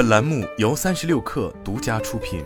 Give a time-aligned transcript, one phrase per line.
[0.00, 2.42] 本栏目由三十六氪独家出品。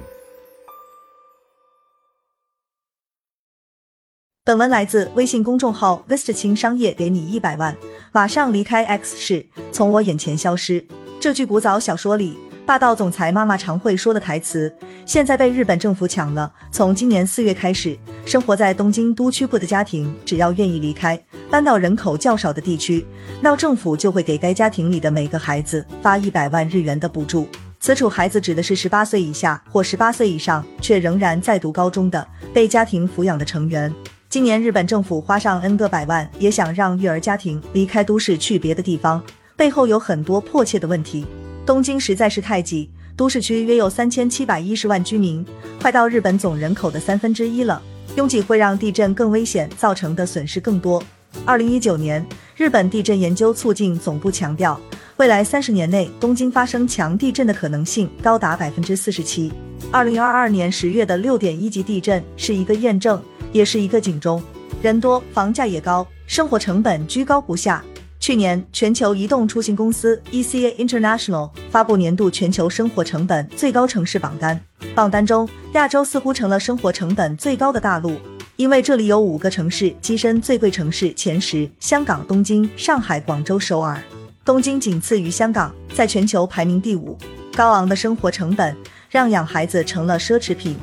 [4.43, 7.77] 本文来自微信公众号 Vista 轻商业，给你一百万，
[8.11, 10.85] 马上离开 X 市，从我眼前消失。
[11.21, 12.37] 这句古早小说里
[12.67, 14.77] 霸道总裁妈妈常会说的台词，
[15.07, 16.53] 现在被日本政府抢了。
[16.73, 21.19] 从今年四月开始，生活在东京都区部的家庭，只要愿意离开，
[21.51, 23.05] 搬到人口较少的地区，
[23.41, 27.47] 那政府就会给该家庭里的每个孩子发一百万日元的补助。
[27.79, 33.93] 此处孩子指的是十八岁以下或十八岁以上却仍然在读高中的被家庭抚养的成员。
[34.31, 39.23] 今年日本政府花上 N 个百万，也想让育儿家庭离开都市去别的地方，
[39.55, 41.27] 背后有很多迫切的问题。
[41.67, 45.45] 东京实在是太挤，都市区约有三千七百一十万居民，
[45.81, 47.81] 快到日本总人口的三分之一了。
[48.17, 51.03] 拥挤会让地震更危险，造成的损失更多。
[51.45, 52.25] 二零一九年，
[52.57, 54.81] 日本地震研究促进总部强调，
[55.17, 59.53] 未来三十年内东京发生强地震的可能性高达百分之四十七。
[59.91, 63.21] 二零二二年十月的六点一级地震是一个验证。
[63.53, 64.43] 也是一个警钟，
[64.83, 67.85] 人多，房价也高，生活成本居高不下。
[68.25, 74.59] 去年，全球移动出行公司 ECA International 发布年度全球生活成本最高城市榜单，
[74.95, 78.17] 榜单中，亚洲似乎成了生活成本最高的大陆，
[78.57, 84.03] 因为这里有五个城市跻身最贵城市前十：香港、东京、上海、广州、首尔。
[84.43, 87.19] 东京仅次于香港，在全球排名第五。
[87.55, 88.75] 高昂的生活成本
[89.11, 90.75] 让养孩子成了奢侈品。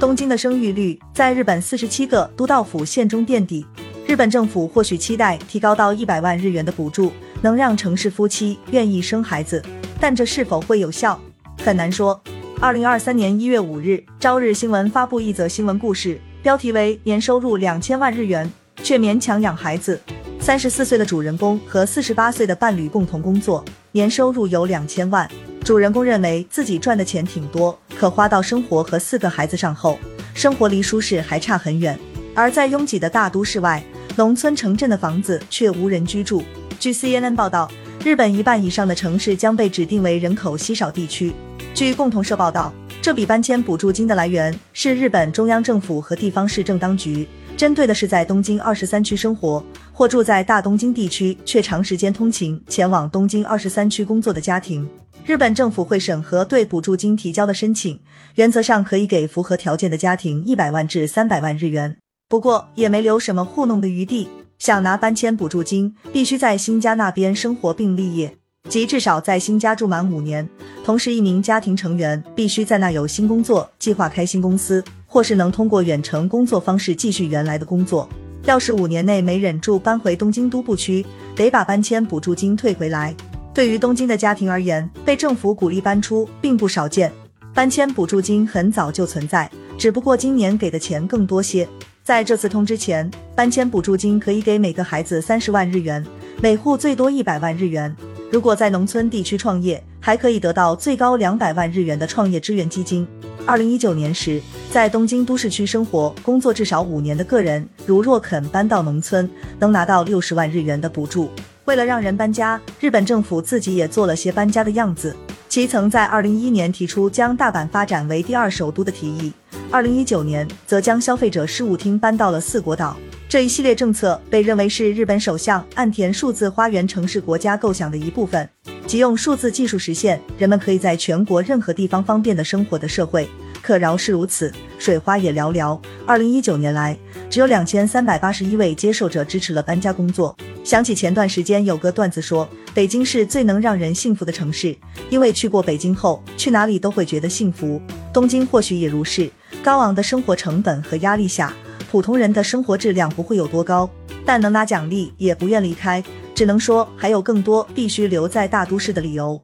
[0.00, 3.64] 东京的生育率在日本四十七个都道府县中垫底。
[4.08, 9.62] 日本政府或许期待提高到一百万日元的补助，能让城市夫妻愿意生孩子，
[10.00, 11.20] 但这是否会有效，
[11.62, 12.18] 很难说。
[12.58, 18.50] 二零二三年一月五日，朝日新闻发布一则新闻故事，标题为“年收入两千万日元
[18.82, 20.00] 却勉强养孩子”。
[20.40, 23.62] 三十四岁的主人公和四十八岁的伴侣共同工作，
[23.92, 25.30] 年收入有两千万。
[25.62, 29.98] 主人公认为自己赚的钱挺多，可花到生活和四个孩子上后，
[30.32, 31.98] 生活离舒适还差很远。
[32.34, 33.82] 而在拥挤的大都市外，
[34.18, 36.42] 农村城镇的房子却无人居住。
[36.80, 37.70] 据 CNN 报道，
[38.04, 41.32] 日本一半以上的城市将被指定为人口稀少地区。
[41.72, 54.84] 据共同社报道，这笔搬迁补助金的来源是日本中央政府和地方市政当局，针对的是在东京二十三区生活或住在大东京地区却长时间通勤前往东京二十三区工作的家庭。
[55.24, 58.00] 日本政府会审核对补助金提交的申请，
[58.34, 64.28] 原则上可以给符合条件的家庭一百万至三百万日元，不过也没留什么糊弄的余地。
[64.58, 68.36] 想拿搬迁补助金，必须在新家那边生活并立业，
[68.68, 70.46] 即至少在新家住满五年，
[70.84, 78.06] 同时一名家庭成员必须在那有新工作，计划开新公司，或是能通过远程工作方式继续原来的工作。
[78.44, 83.14] 要是五年内没忍住搬回东京都部区，得把搬迁补助金退回来。
[83.54, 87.10] 对于东京的家庭而言，被政府鼓励搬出并不少见。
[87.54, 91.66] 搬迁补助金很早就存在，只不过今年给的钱更多些。
[92.08, 96.02] 在这次通知前，搬迁补助金可以给每个孩子三十万日元，
[96.40, 97.94] 每户最多一百万日元。
[98.32, 103.06] 如果在农村地区创业，还可以得到最高两百万日元的创业支援基金。
[103.44, 111.28] 二零一九年时，在东京都市区生活工作至少五年的个人，如若肯搬到农村，能拿到六十万日元的补助。
[111.66, 115.14] 为了让人搬家，日本政府自己也做了些搬家的样子。
[115.46, 119.30] 其曾在二零一一年提出将大阪发展为第二首都的提议，
[119.70, 122.96] 二零一九年则将消费者事务厅搬到了四国岛。
[123.28, 128.48] 这一系列政策被认为是日本首相岸田数字花园城市国家构想的一部分，
[128.86, 133.28] 即用数字技术实现人们可以在全国任何地方方便的生活的社会。
[133.60, 135.78] 可饶是如此，水花也寥寥。
[136.06, 136.96] 二零一九年来，
[137.28, 140.34] 只有两千三百八十一位接受者支持了搬家工作。
[140.64, 144.74] 想起前段时间有个段子说，北京是最能让人幸福的城市，
[145.10, 147.82] 因为去过北京后，去哪里都会觉得幸福。
[148.14, 149.30] 东京或许也如是，
[149.62, 151.52] 高昂的生活成本和压力下，
[151.90, 153.88] 普通人的生活质量不会有多高，
[154.24, 156.02] 但能拿奖励也不愿离开，
[156.34, 159.40] 只能说还有更多必须留在大都市的理由。